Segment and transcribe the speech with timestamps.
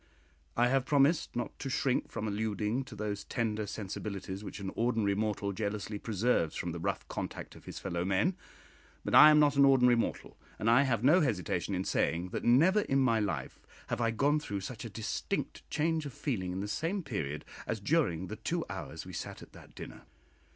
[0.57, 5.13] I have promised not to shrink from alluding to those tender sensibilities which an ordinary
[5.13, 8.35] mortal jealously preserves from the rough contact of his fellow men;
[9.05, 12.43] but I am not an ordinary mortal, and I have no hesitation in saying, that
[12.43, 13.59] never in my life
[13.89, 17.79] have I gone through such a distinct change of feeling in the same period as
[17.79, 20.01] during the two hours we sat at that dinner.